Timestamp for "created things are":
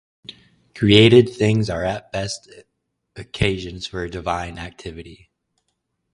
0.73-1.83